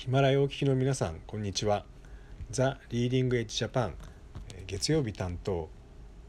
[0.00, 1.84] ヒマラヤお聞きの皆さんこんにちは。
[2.50, 3.94] ザ・リーディング・エッジ・ジャパン
[4.66, 5.68] 月曜日担当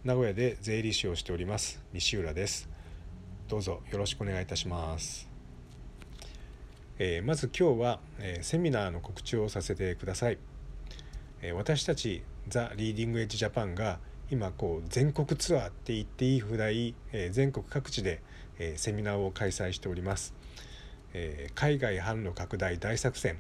[0.04, 2.68] 名古屋で税理士をしております西浦です。
[3.48, 5.30] どうぞよろしくお願いいたします、
[7.00, 10.38] えー、まず今日は、えー、セミナーの告知をさせてください、
[11.42, 14.00] えー、私たちザ・リーディング・エッジ・ジャパンが
[14.30, 18.22] 今こう全国ツアーって言っていいぐらい、え全国各地で、
[18.60, 20.34] えセミナーを開催しております、
[21.14, 23.38] え海外販路拡大大作戦。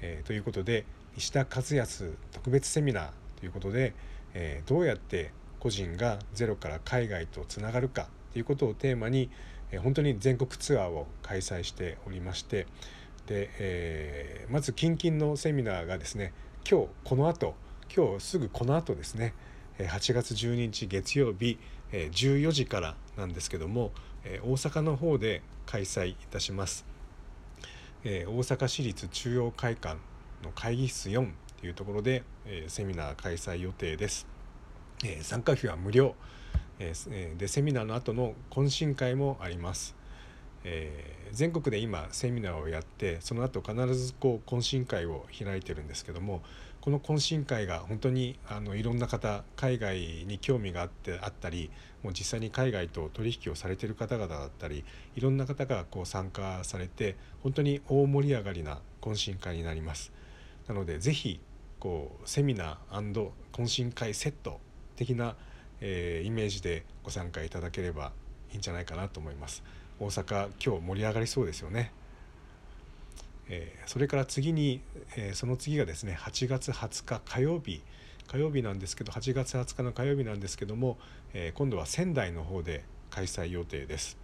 [0.00, 0.84] えー、ということで
[1.16, 3.94] 石田和康特別セミナーということで、
[4.34, 9.30] えー、どうやって個人がゼロから海外とつながるかということをテーマに、
[9.70, 12.66] えー、本当に全国ツアーを開催しておりまして
[13.26, 16.32] で、えー、まず近々のセミナーがですね
[16.68, 17.54] 今日この後
[17.94, 19.34] 今日すぐこの後ですね
[19.78, 21.58] 8月12日月曜日
[21.92, 23.92] 14時からなんですけども
[24.42, 26.95] 大阪の方で開催いたします。
[28.04, 29.96] えー、大阪市立中央会館
[30.42, 31.30] の会議室4
[31.60, 34.26] というところで、えー、セミナー開催予定です。
[35.04, 36.14] えー、参加費は無料、
[36.78, 39.96] えー、でセミナーの後の懇親会もあります。
[40.64, 46.42] えー、全国で今セミナーをやってその後必ずこう懇親会を開いてるんですけども
[46.86, 51.68] この懇親会が本当にあのいろんな方海外に興味があってあったり
[52.04, 54.84] もう実際に海外と取引をされている方々だったり
[55.16, 60.12] いろんな方がこう参加されて本当に大盛り上がりな懇親会になります。
[60.68, 61.40] なのでぜひ
[61.80, 64.60] こうセミナー懇親会セット
[64.94, 65.34] 的な、
[65.80, 68.12] えー、イメージでご参加いただければ
[68.52, 69.64] いいんじゃないかなと思います。
[69.98, 71.90] 大阪今日盛り上がりそうですよね。
[73.86, 74.80] それから次に、
[75.34, 77.82] その次がですね8月20日火曜日。
[78.28, 80.98] 火曜日なんですけど8月20日の火曜日なんですけども、
[81.54, 84.18] 今度は仙台の方で開催予定です、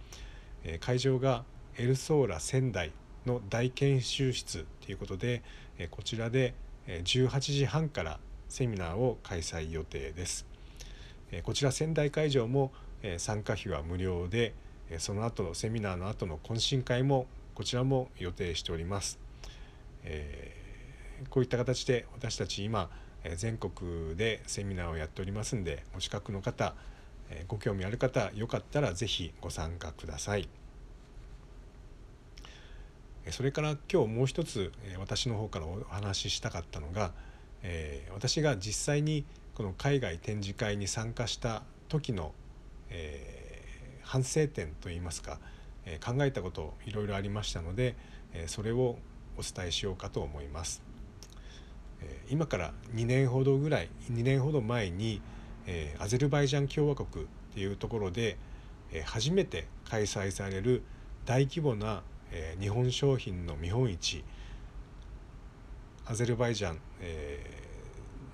[0.81, 1.45] 会場が
[1.77, 2.91] エルソーラ仙台
[3.25, 5.41] の大研修室ということで、
[5.89, 6.53] こちらで
[6.85, 10.45] 18時半からセミナーを開催予定です、
[11.43, 12.73] こちら仙台会場も、
[13.17, 14.53] 参加費は無料で
[14.97, 17.25] その後セミナーの後の懇親会も
[17.55, 19.19] こちらも予定しております。
[20.03, 22.89] えー、こういった形で私たち今
[23.37, 26.75] 全国でセミナーをやっておりますんでお近くの方
[27.47, 30.49] ご興味ある方よかったら是非ご参加ください。
[33.31, 37.13] それから今日もう一つ私の方からお話ししたかったのが
[38.13, 39.25] 私が実際に
[39.55, 42.33] この海外展示会に参加した時の
[44.01, 45.39] 反省点といいますか
[45.85, 47.95] え考えたこといろいろありましたので、
[48.33, 48.97] えそれを
[49.37, 50.83] お伝えしようかと思います。
[52.01, 55.21] え今から2年ほどぐらい2年ほど前に、
[55.67, 58.37] えアゼルバイジャン共和国っていうところで、
[58.91, 60.83] え初めて開催される
[61.25, 64.23] 大規模な、え日本商品の見本市
[66.05, 67.39] アゼルバイジャン、え、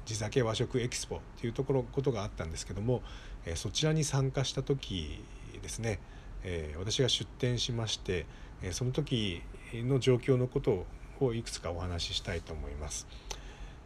[0.05, 3.03] 地酒和食エキスポっていうところことがあったんですけども、
[3.45, 5.23] えそちらに参加した時
[5.61, 5.99] ですね、
[6.43, 8.25] え、私が出展しまして、
[8.61, 9.41] えその時
[9.73, 10.85] の状況のこと
[11.19, 13.07] をいくつかお話ししたいと思います。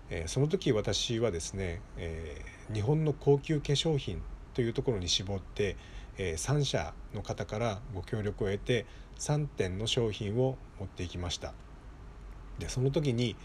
[0.10, 2.42] えその時私はですね、え
[2.74, 4.22] 日本の高級化粧品
[4.54, 5.76] というところに絞って、
[6.18, 8.86] え3社の方からご協力を得て
[9.18, 11.54] 3点の商品を持っていきました。
[12.60, 13.36] でその時に、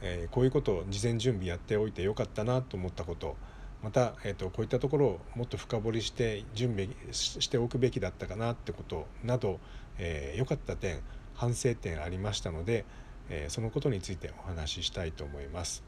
[0.00, 3.36] えこういうことを事前準備やっておいてよかったなと思ったこと
[3.82, 9.58] また、えーと、こういったところをもっと深掘りして準備しておくべきだったかなってことなど良、
[9.98, 11.00] えー、かった点
[11.34, 12.84] 反省点ありましたので、
[13.28, 15.84] えー、そのことについてお話ししたいと思います。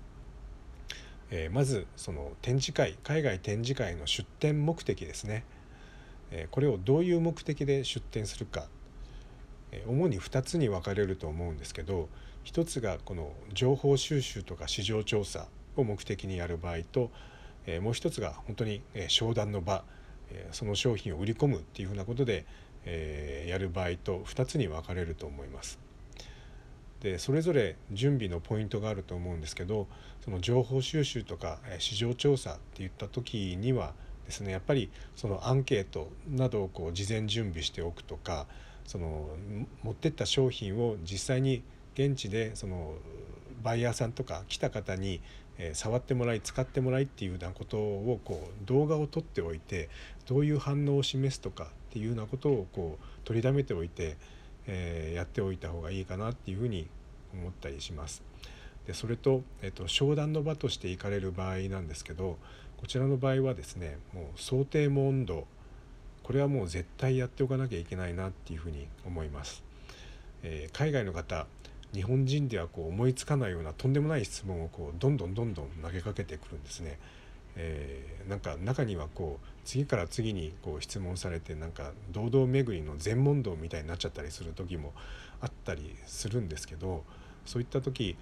[1.33, 5.45] えー、まずその展示会海外展示会の出展目的ですね、
[6.33, 8.67] えこれをどういう目的で出展するか、
[9.71, 12.09] え主に2つに分かれると思うんですけど
[12.45, 15.47] 1つがこの情報収集とか市場調査
[15.77, 17.11] を目的にやる場合と
[17.67, 19.85] えもう一つが本当に、え商談の場、
[20.31, 22.45] えその商品を売り込むっていうふうなことで、
[22.85, 25.79] えやる場合と2つに分かれると思います。
[27.01, 29.87] でそれぞれ準備のポイントがあると思うんですけど
[30.23, 33.95] その情報収集とか市場調査っていった時には
[34.27, 38.47] ですねやっぱりそのアンケートなどをこう事前準備しておくとか
[38.87, 39.29] その
[39.83, 41.63] 持ってった商品を実際に
[41.95, 42.95] 現地でその
[43.63, 45.21] バイヤーさんとか来た方に
[45.63, 49.91] え触ってもらい使ってもらいっていうようなことをこう動画を撮っておいて
[50.27, 54.17] どういう反応を示すとかっていうようなことをこう取りだめておいて、
[54.67, 56.89] えー、やっておいた方がいいかなっていうふうに
[57.35, 58.23] 思ったりします。
[58.87, 62.39] でそれと、えっと、商談の場として行かれる場合なんですけど
[62.79, 65.47] こちらの場合はですねもう想定問答
[66.23, 69.63] これはもう絶対やっておかなきゃいけないなっていうふうに思います。
[70.43, 71.47] えー、海外の方
[71.95, 76.99] 日本人ではこう思いつかないようなとんでもない質問をこうどんどんどんどん投げかけてくるんですね。
[77.57, 84.93] えー、なんか中にはこう次から次にこう質問されてなんか堂々巡りの全問答みたいになっちゃったりする時も
[85.41, 87.05] あったりするんですけど
[87.45, 88.17] そういった時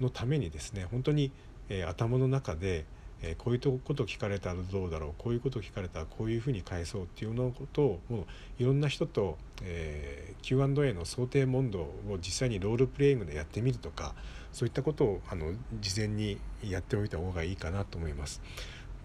[0.00, 1.30] のためにですね本当に、
[1.68, 2.86] えー、頭の中で、
[3.22, 14.14] えー、こういうこと聞かれたらどうだろうこういうこと聞かれたらこういうふうに返そうっていうのことをもういろんな人と、えー、Q&A の想定問答を実際にロールプレイングでやってみるとか
[14.52, 18.42] そういったことをあの事前にやっておいた方がいいかなと思います。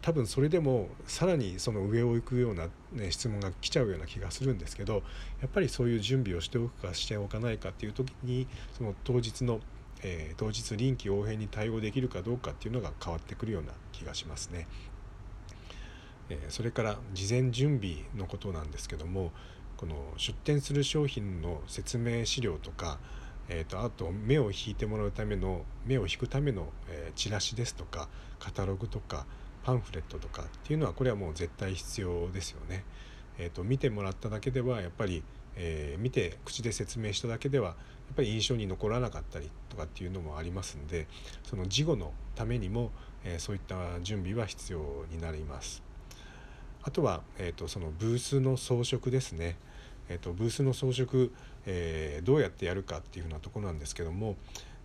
[0.06, 5.02] 多分それでもさらにその上を行くような、ね、質問が来ちゃうような気がするんですけど
[5.42, 8.46] やっぱりそういう準備をしておくかしておかないかっていう時に
[8.78, 9.62] その当日の、
[10.08, 14.68] えー、当日臨機応変に対応できるかどうかっていうのが変わってくるような気がしますね。
[16.30, 19.32] えー、それから事前準備のことなんですけども
[19.78, 23.00] この出店する商品の説明資料とか
[23.48, 28.08] えーと、あと目を引いてもらうための目を引くための、えー、チラシですとか
[28.40, 29.26] カタログとか
[29.64, 32.84] パンフレットとかっていうのはこれはもう絶対必要ですよね。
[33.38, 35.24] えーと、見てもらっただけではやっぱり、
[35.56, 37.76] えー、見て口で説明しただけでは
[38.16, 41.08] ぱり印象に残らなかったりとかっていうのもありますんで
[41.44, 42.92] その事後のためにも、
[43.24, 45.84] えー、そういった準備は必要になります。
[46.84, 49.58] あとは、えーと、そのブースの装飾ですね。
[50.08, 51.30] えーと、ブースの装飾、
[51.66, 54.36] えー、どうやってやるかっていうふうなところなんですけども、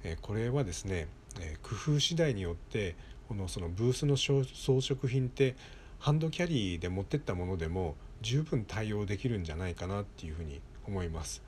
[0.02, 1.08] えこれはですね、
[1.40, 2.96] え工夫次第によって
[3.28, 4.42] このそのブースの装
[4.80, 5.56] 飾品って
[5.98, 11.42] ハンドキャリーで持ってったものでも十分対応できるんじゃないかなっていうふうに思います。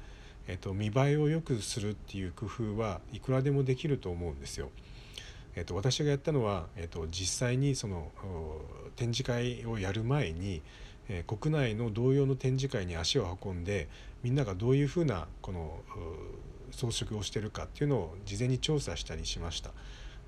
[0.49, 4.71] えっと、見栄えを良くするっていう工夫はいくらでもできると思うんですよ。
[5.55, 8.11] えっと、私がやったのは、えっと、実際にその
[8.97, 10.63] 展示会をやる前に、
[11.09, 13.89] えー、国内の同様の展示会に足を運んで
[14.23, 15.81] みんながどういうふうなこの
[16.71, 19.71] 装飾をしてるかっていうのを事前に調査したりしました。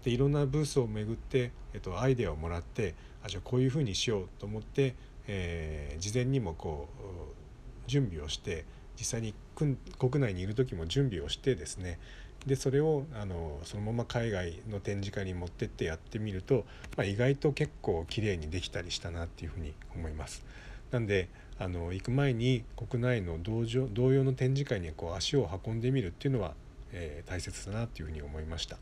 [0.05, 2.94] でいろんなブースを巡って、えっと、アイデアをもらって
[3.25, 4.94] あじゃあこういうふうにしようと思って、
[5.26, 8.67] えー、事前にもこう準備をして
[8.99, 9.76] 実際に国
[10.20, 11.99] 内にいる時も準備をしてですね
[12.46, 20.44] でそれをあのそのまま海外の展示会に持ってってやってみると、まあ、意外と結構綺麗にできたりしたなっていうふうに思います。
[20.91, 26.55] なんであの行く前に国内の同同様の展示会にこう足を運んでみるっていうのは、
[26.93, 28.76] えー、大切だなっていうふうに思いました。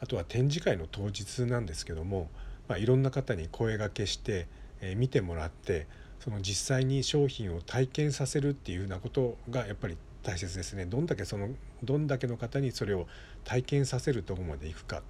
[0.00, 2.28] あとは展示会の当日なんですけども、
[2.68, 4.46] まあ、いろんな方に声がけして、
[4.80, 5.86] えー、見てもらって
[6.20, 10.86] その実際に商品を体験させるっていうようなことがやっぱり大切ですね。
[10.86, 11.48] どんだけその
[11.82, 13.06] どんだけの方にそれを
[13.44, 15.02] 体験させるとこまでいくか。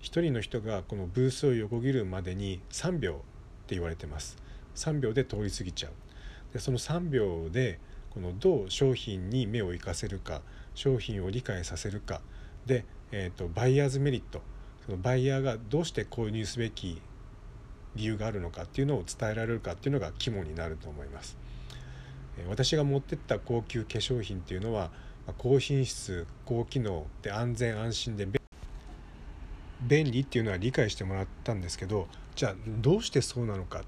[0.00, 3.14] 一人の人がこのブースを横切るまでに3秒っ
[3.66, 4.36] て言われてます。
[4.74, 5.92] 3秒で通り過ぎちゃう。
[6.52, 7.78] でその3秒で
[8.10, 10.42] このどう商品に目を行かせるか
[10.74, 12.20] 商品を理解させるか。
[12.66, 14.42] でえーと、バイヤーズメリット。
[14.84, 17.00] そのバイヤーがどうして購入すべき
[17.98, 21.36] 理由があるのかっていうのを伝えられるかっていうのが肝になると思います。
[22.48, 24.90] 私が持ってった高級化粧品っていうのは
[25.38, 28.28] 高品質高機能で安全安心で
[29.82, 32.06] 便利っていうのは理解してもらったんですけど
[32.36, 33.82] じゃあどうしてそうなのかっ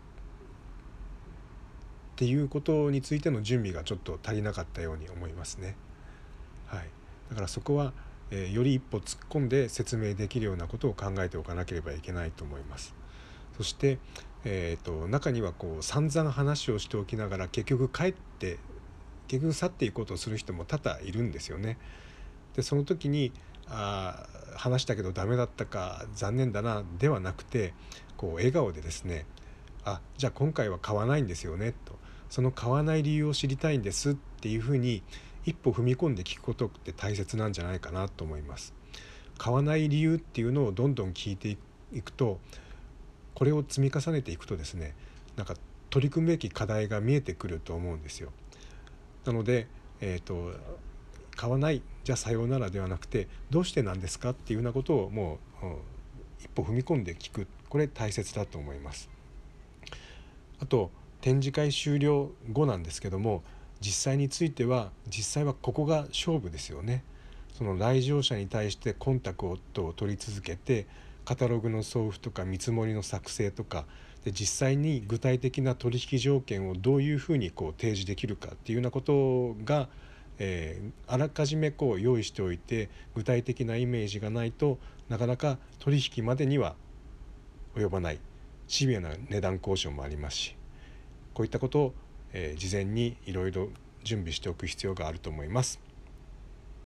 [2.16, 5.76] ていうことについての準備がちょっと足りなかったように思いますね。
[6.66, 6.86] はい、
[7.30, 7.92] だからそこは
[8.30, 12.94] え、より一歩突っ込んで説明できるようなことを考えておかなければいけないと思います。
[13.60, 13.98] そして、
[14.42, 18.56] えーと、中にはこう散々話をしておきながら結局帰って
[19.28, 21.76] 結局去っていこうとする人も多々いるんですよね。
[22.56, 23.32] でその時に
[23.68, 24.26] あ
[24.56, 27.74] 話したけどダメだったか残念だなではなくて
[28.16, 29.26] こう笑顔でですね
[29.84, 31.98] あじゃあ今回は買わないんですよねと
[32.30, 35.02] その買わない理由を知りたいんですっていうふうに
[35.44, 38.72] 一歩踏み込んで聞くことって大切なんじゃないかなと思います。
[39.36, 41.58] 買わない理由っていうのをどんどん聞いて
[41.92, 42.40] いくと
[43.40, 44.94] これを積み重ねていくとですね
[45.34, 45.54] なんか
[45.88, 48.32] 取り組むべき課題が見えてくると思うんですよ。
[49.24, 49.66] なので、
[50.02, 50.52] えーと、
[51.36, 55.76] 買わないじゃあさようならではなくてどうしてなんですかっていうようなことをもう、うん、
[56.38, 59.08] 一歩踏み込んで聞くこれ大切だと思います。
[60.60, 60.90] あと
[61.22, 63.42] 展示会終了後なんですけども
[63.80, 67.04] 実際については実際はここが勝負ですよね。
[67.54, 70.86] その来場者に対してコンタクトを取り続けて
[71.30, 73.86] カタログの送付とか見積もりの作成とか
[74.24, 79.88] で実際に具体的な取引条件をどういうふうにこう提示できるかっていうようなことが、
[80.40, 86.74] えー、あらかじめこう用意しておいて具体的なイメージがないとなかなか取引までには
[87.76, 88.18] 及ばない
[88.66, 90.56] シビアな値段交渉もありますし
[91.32, 91.94] こういったことを
[92.32, 93.68] えー、事前にいろいろ
[94.04, 95.89] 準備しておく必要があると思います。